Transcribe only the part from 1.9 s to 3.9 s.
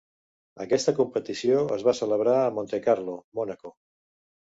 celebrar a Montecarlo, Mònaco.